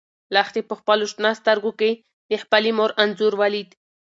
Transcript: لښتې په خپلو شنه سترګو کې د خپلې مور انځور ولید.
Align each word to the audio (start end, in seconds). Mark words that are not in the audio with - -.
لښتې 0.35 0.61
په 0.69 0.73
خپلو 0.79 1.05
شنه 1.13 1.31
سترګو 1.41 1.71
کې 1.79 1.91
د 2.29 2.31
خپلې 2.43 2.71
مور 2.77 2.89
انځور 3.01 3.33
ولید. 3.41 3.69